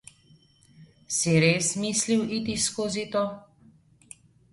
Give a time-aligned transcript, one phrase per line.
[1.17, 3.23] Si res mislil iti skozi to?